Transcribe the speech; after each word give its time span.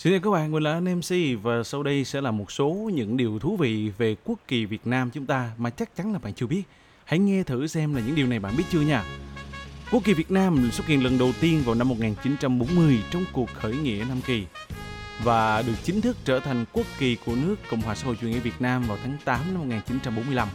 Xin 0.00 0.12
chào 0.12 0.20
các 0.20 0.30
bạn, 0.30 0.52
mình 0.52 0.62
là 0.62 0.72
anh 0.72 0.98
MC 0.98 1.42
và 1.42 1.62
sau 1.62 1.82
đây 1.82 2.04
sẽ 2.04 2.20
là 2.20 2.30
một 2.30 2.52
số 2.52 2.90
những 2.94 3.16
điều 3.16 3.38
thú 3.38 3.56
vị 3.56 3.90
về 3.98 4.16
quốc 4.24 4.38
kỳ 4.48 4.64
Việt 4.64 4.86
Nam 4.86 5.10
chúng 5.10 5.26
ta 5.26 5.50
mà 5.58 5.70
chắc 5.70 5.96
chắn 5.96 6.12
là 6.12 6.18
bạn 6.18 6.34
chưa 6.34 6.46
biết. 6.46 6.62
Hãy 7.04 7.18
nghe 7.18 7.42
thử 7.42 7.66
xem 7.66 7.94
là 7.94 8.00
những 8.06 8.14
điều 8.14 8.26
này 8.26 8.38
bạn 8.38 8.54
biết 8.56 8.64
chưa 8.70 8.80
nha. 8.80 9.04
Quốc 9.90 10.04
kỳ 10.04 10.14
Việt 10.14 10.30
Nam 10.30 10.70
xuất 10.72 10.86
hiện 10.86 11.04
lần 11.04 11.18
đầu 11.18 11.32
tiên 11.40 11.62
vào 11.64 11.74
năm 11.74 11.88
1940 11.88 12.98
trong 13.10 13.24
cuộc 13.32 13.50
khởi 13.54 13.76
nghĩa 13.76 14.04
Nam 14.08 14.20
Kỳ 14.26 14.46
và 15.24 15.62
được 15.62 15.74
chính 15.82 16.00
thức 16.00 16.16
trở 16.24 16.40
thành 16.40 16.64
quốc 16.72 16.86
kỳ 16.98 17.16
của 17.26 17.36
nước 17.36 17.56
Cộng 17.70 17.80
hòa 17.80 17.94
xã 17.94 18.06
hội 18.06 18.16
chủ 18.20 18.26
nghĩa 18.26 18.40
Việt 18.40 18.60
Nam 18.60 18.82
vào 18.88 18.98
tháng 19.02 19.16
8 19.24 19.40
năm 19.46 19.58
1945. 19.58 20.48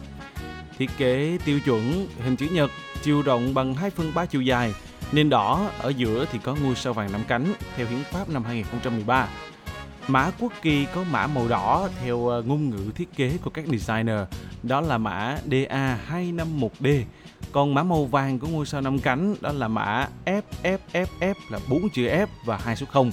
Thiết 0.78 0.90
kế 0.98 1.38
tiêu 1.44 1.60
chuẩn 1.60 2.08
hình 2.24 2.36
chữ 2.36 2.46
nhật, 2.52 2.70
chiều 3.02 3.22
rộng 3.22 3.54
bằng 3.54 3.74
2 3.74 3.90
phần 3.90 4.12
3 4.14 4.26
chiều 4.26 4.42
dài, 4.42 4.74
nền 5.12 5.30
đỏ 5.30 5.70
ở 5.78 5.88
giữa 5.88 6.26
thì 6.32 6.38
có 6.38 6.54
ngôi 6.54 6.74
sao 6.74 6.92
vàng 6.92 7.12
năm 7.12 7.20
cánh 7.28 7.54
theo 7.76 7.86
hiến 7.86 8.04
pháp 8.04 8.28
năm 8.28 8.44
2013. 8.44 9.28
Mã 10.08 10.30
quốc 10.40 10.52
kỳ 10.62 10.86
có 10.94 11.04
mã 11.10 11.26
màu 11.26 11.48
đỏ 11.48 11.88
theo 12.00 12.28
ờ, 12.28 12.42
ngôn 12.42 12.70
ngữ 12.70 12.90
thiết 12.94 13.16
kế 13.16 13.38
của 13.42 13.50
các 13.50 13.64
designer, 13.66 14.20
đó 14.62 14.80
là 14.80 14.98
mã 14.98 15.38
DA251D. 15.50 17.02
Còn 17.52 17.74
mã 17.74 17.82
màu 17.82 18.04
vàng 18.04 18.38
của 18.38 18.48
ngôi 18.48 18.66
sao 18.66 18.80
năm 18.80 18.98
cánh 18.98 19.34
đó 19.40 19.52
là 19.52 19.68
mã 19.68 20.08
FFFF 20.24 21.34
là 21.50 21.58
4 21.70 21.88
chữ 21.94 22.02
F 22.02 22.26
và 22.44 22.56
hai 22.56 22.76
số 22.76 22.86
0. 22.86 23.10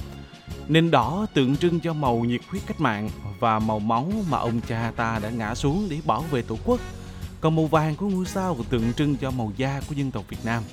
Nền 0.68 0.92
đỏ 0.92 1.26
tượng 1.34 1.58
trưng 1.58 1.80
cho 1.80 1.94
màu 1.94 2.20
nhiệt 2.20 2.42
huyết 2.50 2.64
cách 2.68 2.82
mạng 2.82 3.10
và 3.40 3.60
màu 3.60 3.80
máu 3.80 4.12
mà 4.30 4.38
ông 4.38 4.62
cha 4.68 4.92
ta 4.96 5.20
đã 5.24 5.30
ngã 5.30 5.56
xuống 5.56 5.88
để 5.90 5.98
bảo 6.06 6.22
vệ 6.22 6.42
tổ 6.42 6.58
quốc. 6.66 6.80
Còn 7.42 7.56
màu 7.56 7.66
vàng 7.66 7.96
của 7.96 8.08
ngôi 8.08 8.26
sao 8.26 8.58
tượng 8.70 8.94
trưng 8.94 9.16
cho 9.18 9.32
màu 9.32 9.52
da 9.58 9.82
của 9.90 9.96
dân 9.96 10.12
tộc 10.12 10.24
Việt 10.30 10.38
Nam. 10.44 10.64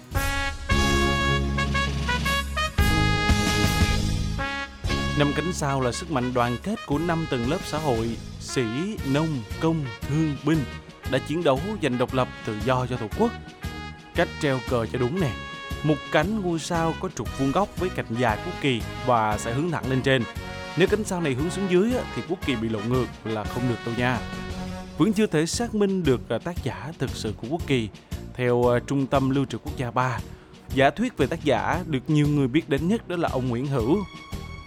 Năm 5.20 5.32
cánh 5.36 5.52
sao 5.52 5.80
là 5.80 5.92
sức 5.92 6.10
mạnh 6.10 6.34
đoàn 6.34 6.56
kết 6.62 6.86
của 6.86 6.98
năm 6.98 7.26
tầng 7.30 7.50
lớp 7.50 7.58
xã 7.64 7.78
hội, 7.78 8.16
sĩ, 8.40 8.62
nông, 9.12 9.28
công, 9.60 9.84
thương, 10.00 10.36
binh 10.46 10.58
đã 11.10 11.18
chiến 11.18 11.44
đấu 11.44 11.60
giành 11.82 11.98
độc 11.98 12.14
lập 12.14 12.28
tự 12.46 12.56
do 12.64 12.86
cho 12.86 12.96
Tổ 12.96 13.06
quốc. 13.18 13.30
Cách 14.14 14.28
treo 14.40 14.58
cờ 14.68 14.86
cho 14.86 14.98
đúng 14.98 15.20
nè. 15.20 15.30
Một 15.84 15.94
cánh 16.12 16.40
ngôi 16.40 16.58
sao 16.58 16.94
có 17.00 17.08
trục 17.08 17.38
vuông 17.38 17.52
góc 17.52 17.68
với 17.80 17.88
cạnh 17.88 18.06
dài 18.18 18.38
quốc 18.44 18.54
kỳ 18.60 18.82
và 19.06 19.38
sẽ 19.38 19.52
hướng 19.52 19.70
thẳng 19.70 19.90
lên 19.90 20.02
trên. 20.02 20.22
Nếu 20.76 20.88
cánh 20.88 21.04
sao 21.04 21.20
này 21.20 21.34
hướng 21.34 21.50
xuống 21.50 21.70
dưới 21.70 21.92
thì 22.16 22.22
quốc 22.28 22.38
kỳ 22.46 22.56
bị 22.56 22.68
lộn 22.68 22.82
ngược 22.88 23.06
là 23.24 23.44
không 23.44 23.68
được 23.68 23.78
đâu 23.86 23.94
nha. 23.98 24.18
Vẫn 24.98 25.12
chưa 25.12 25.26
thể 25.26 25.46
xác 25.46 25.74
minh 25.74 26.02
được 26.04 26.28
à, 26.28 26.38
tác 26.38 26.64
giả 26.64 26.92
thực 26.98 27.10
sự 27.10 27.34
của 27.36 27.48
quốc 27.50 27.66
kỳ. 27.66 27.88
Theo 28.34 28.72
à, 28.74 28.80
Trung 28.86 29.06
tâm 29.06 29.30
Lưu 29.30 29.44
trữ 29.44 29.58
Quốc 29.58 29.76
gia 29.76 29.90
3, 29.90 30.20
giả 30.74 30.90
thuyết 30.90 31.16
về 31.16 31.26
tác 31.26 31.44
giả 31.44 31.82
được 31.86 32.10
nhiều 32.10 32.28
người 32.28 32.48
biết 32.48 32.68
đến 32.68 32.88
nhất 32.88 33.08
đó 33.08 33.16
là 33.16 33.28
ông 33.28 33.48
Nguyễn 33.48 33.66
Hữu, 33.66 33.98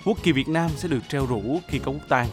Quốc 0.06 0.18
kỳ 0.24 0.32
Việt 0.32 0.48
Nam 0.48 0.70
sẽ 0.76 0.88
được 0.88 1.10
treo 1.10 1.26
rủ 1.26 1.60
khi 1.68 1.80
có 1.80 1.92
quốc 1.92 2.10
tang. 2.10 2.28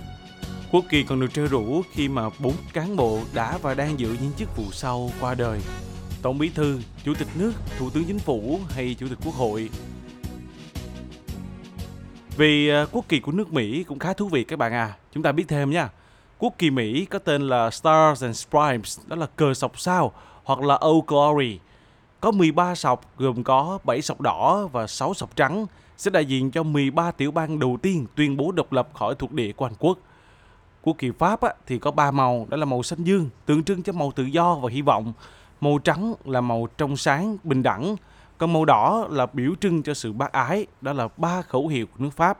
Quốc 0.72 0.84
kỳ 0.88 1.02
còn 1.02 1.20
được 1.20 1.34
treo 1.34 1.46
rủ 1.46 1.82
khi 1.92 2.08
mà 2.08 2.30
bốn 2.38 2.54
cán 2.72 2.96
bộ 2.96 3.18
đã 3.34 3.58
và 3.62 3.74
đang 3.74 4.00
giữ 4.00 4.16
những 4.20 4.32
chức 4.36 4.56
vụ 4.56 4.64
sau 4.72 5.10
qua 5.20 5.34
đời. 5.34 5.60
Tổng 6.22 6.38
bí 6.38 6.48
thư, 6.48 6.80
chủ 7.04 7.14
tịch 7.14 7.28
nước, 7.38 7.52
thủ 7.78 7.90
tướng 7.90 8.04
chính 8.04 8.18
phủ 8.18 8.60
hay 8.68 8.96
chủ 8.98 9.08
tịch 9.08 9.18
quốc 9.24 9.34
hội. 9.34 9.70
Vì 12.36 12.68
à, 12.68 12.86
quốc 12.92 13.04
kỳ 13.08 13.20
của 13.20 13.32
nước 13.32 13.52
Mỹ 13.52 13.84
cũng 13.84 13.98
khá 13.98 14.12
thú 14.12 14.28
vị 14.28 14.44
các 14.44 14.58
bạn 14.58 14.72
à. 14.72 14.96
Chúng 15.12 15.22
ta 15.22 15.32
biết 15.32 15.44
thêm 15.48 15.70
nha. 15.70 15.88
Quốc 16.38 16.54
kỳ 16.58 16.70
Mỹ 16.70 17.04
có 17.04 17.18
tên 17.18 17.48
là 17.48 17.70
Stars 17.70 18.22
and 18.22 18.36
Stripes, 18.36 18.98
đó 19.06 19.16
là 19.16 19.26
cờ 19.26 19.54
sọc 19.54 19.80
sao 19.80 20.12
hoặc 20.44 20.60
là 20.60 20.78
Old 20.86 21.06
Glory. 21.06 21.58
Có 22.20 22.30
13 22.30 22.74
sọc 22.74 23.18
gồm 23.18 23.44
có 23.44 23.78
7 23.84 24.02
sọc 24.02 24.20
đỏ 24.20 24.68
và 24.72 24.86
6 24.86 25.14
sọc 25.14 25.36
trắng 25.36 25.66
sẽ 25.96 26.10
đại 26.10 26.24
diện 26.24 26.50
cho 26.50 26.62
13 26.62 27.10
tiểu 27.10 27.30
bang 27.30 27.58
đầu 27.58 27.78
tiên 27.82 28.06
tuyên 28.14 28.36
bố 28.36 28.52
độc 28.52 28.72
lập 28.72 28.88
khỏi 28.94 29.14
thuộc 29.14 29.32
địa 29.32 29.52
của 29.52 29.66
Anh 29.66 29.74
quốc. 29.78 29.98
Quốc 30.82 30.98
kỳ 30.98 31.10
Pháp 31.18 31.40
á, 31.40 31.54
thì 31.66 31.78
có 31.78 31.90
ba 31.90 32.10
màu, 32.10 32.46
đó 32.48 32.56
là 32.56 32.64
màu 32.64 32.82
xanh 32.82 33.04
dương, 33.04 33.28
tượng 33.46 33.64
trưng 33.64 33.82
cho 33.82 33.92
màu 33.92 34.12
tự 34.12 34.24
do 34.24 34.54
và 34.54 34.70
hy 34.70 34.82
vọng. 34.82 35.12
Màu 35.60 35.78
trắng 35.78 36.14
là 36.24 36.40
màu 36.40 36.68
trong 36.78 36.96
sáng, 36.96 37.36
bình 37.44 37.62
đẳng. 37.62 37.96
Còn 38.38 38.52
màu 38.52 38.64
đỏ 38.64 39.06
là 39.10 39.26
biểu 39.26 39.54
trưng 39.60 39.82
cho 39.82 39.94
sự 39.94 40.12
bác 40.12 40.32
ái, 40.32 40.66
đó 40.80 40.92
là 40.92 41.08
ba 41.16 41.42
khẩu 41.42 41.68
hiệu 41.68 41.86
của 41.86 42.04
nước 42.04 42.10
Pháp. 42.16 42.38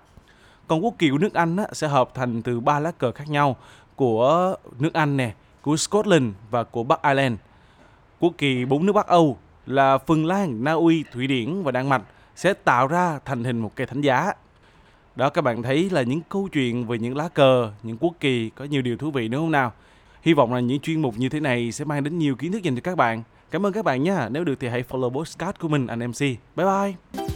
Còn 0.67 0.85
quốc 0.85 0.95
kỳ 0.99 1.11
của 1.11 1.19
nước 1.19 1.35
Anh 1.35 1.57
á, 1.57 1.67
sẽ 1.73 1.89
hợp 1.89 2.11
thành 2.15 2.43
từ 2.43 2.61
ba 2.61 2.79
lá 2.79 2.91
cờ 2.91 3.13
khác 3.13 3.29
nhau 3.29 3.57
của 3.97 4.57
nước 4.79 4.95
Anh 4.95 5.17
nè, 5.17 5.35
của 5.63 5.77
Scotland 5.77 6.35
và 6.51 6.65
của 6.65 6.85
Bắc 6.85 7.03
Ireland. 7.03 7.37
Quốc 8.21 8.33
kỳ 8.39 8.65
bốn 8.65 8.87
nước 8.87 8.93
Bắc 8.93 9.07
Âu 9.07 9.39
là 9.66 9.98
Phần 9.98 10.26
Lan, 10.26 10.65
Na 10.65 10.72
Uy, 10.72 11.04
Thụy 11.12 11.26
Điển 11.26 11.62
và 11.62 11.72
Đan 11.72 11.88
Mạch 11.88 12.03
sẽ 12.37 12.54
tạo 12.54 12.87
ra 12.87 13.19
thành 13.25 13.44
hình 13.44 13.59
một 13.59 13.76
cây 13.76 13.87
thánh 13.87 14.00
giá. 14.00 14.32
Đó 15.16 15.31
các 15.31 15.43
bạn 15.43 15.62
thấy 15.62 15.91
là 15.91 16.03
những 16.03 16.21
câu 16.28 16.48
chuyện 16.53 16.87
về 16.87 16.98
những 16.98 17.16
lá 17.16 17.28
cờ, 17.28 17.72
những 17.82 17.97
quốc 18.00 18.15
kỳ 18.21 18.50
có 18.50 18.65
nhiều 18.65 18.82
điều 18.82 18.97
thú 18.97 19.10
vị 19.10 19.28
đúng 19.28 19.41
không 19.41 19.50
nào? 19.50 19.72
Hy 20.22 20.34
vọng 20.34 20.54
là 20.54 20.60
những 20.60 20.81
chuyên 20.81 21.03
mục 21.03 21.15
như 21.19 21.28
thế 21.28 21.41
này 21.41 21.72
sẽ 21.72 21.84
mang 21.84 22.04
đến 22.04 22.19
nhiều 22.19 22.37
kiến 22.37 22.53
thức 22.53 22.62
dành 22.62 22.75
cho 22.75 22.81
các 22.81 22.97
bạn. 22.97 23.22
Cảm 23.50 23.66
ơn 23.66 23.72
các 23.72 23.84
bạn 23.84 24.03
nhé. 24.03 24.15
Nếu 24.31 24.44
được 24.44 24.60
thì 24.60 24.69
hãy 24.69 24.84
follow 24.88 25.10
podcast 25.10 25.59
của 25.59 25.69
mình 25.69 25.87
anh 25.87 25.98
MC. 25.98 26.21
Bye 26.56 26.66
bye. 26.66 27.31